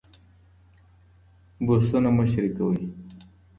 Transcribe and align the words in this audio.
برسونه 1.65 2.09
مه 2.17 2.25
شریکوئ. 2.33 2.79